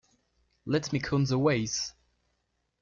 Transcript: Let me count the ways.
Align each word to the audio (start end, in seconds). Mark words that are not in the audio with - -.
Let 0.65 0.91
me 0.91 0.99
count 0.99 1.27
the 1.27 1.37
ways. 1.37 1.93